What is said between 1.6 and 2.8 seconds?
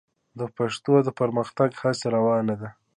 هڅې روانې دي.